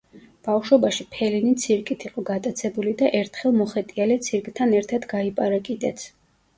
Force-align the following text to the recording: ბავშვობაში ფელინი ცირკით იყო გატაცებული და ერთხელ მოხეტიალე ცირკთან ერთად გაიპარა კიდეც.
ბავშვობაში 0.45 1.05
ფელინი 1.15 1.51
ცირკით 1.65 2.07
იყო 2.09 2.25
გატაცებული 2.31 2.95
და 3.05 3.13
ერთხელ 3.23 3.57
მოხეტიალე 3.63 4.19
ცირკთან 4.31 4.79
ერთად 4.83 5.11
გაიპარა 5.17 5.67
კიდეც. 5.71 6.13